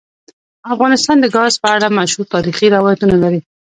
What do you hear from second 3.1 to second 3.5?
لري.